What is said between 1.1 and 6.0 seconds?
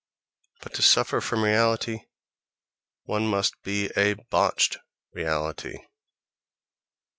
from reality one must be a botched reality....